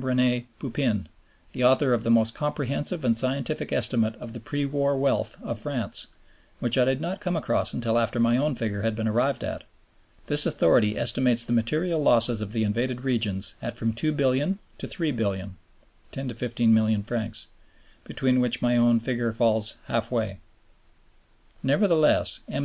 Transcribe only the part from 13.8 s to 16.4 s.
$2,000,000,000 to $3,000,000,000 (10 to